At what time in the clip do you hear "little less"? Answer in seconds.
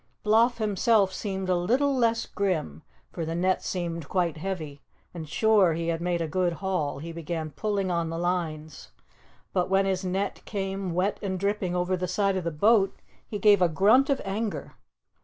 1.55-2.25